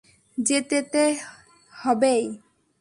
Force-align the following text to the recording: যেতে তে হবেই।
যেতে 0.37 0.79
তে 0.93 1.05
হবেই। 1.73 2.23